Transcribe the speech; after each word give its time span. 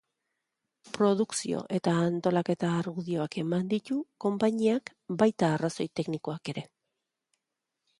Produkzio 0.95 1.59
eta 1.79 1.93
antolaketa 2.05 2.71
argudioak 2.79 3.39
eman 3.45 3.71
ditu 3.75 4.01
konpainiak, 4.27 4.93
baita 5.23 5.55
arrazoi 5.55 5.93
teknikoak 6.01 6.57
ere. 6.57 6.71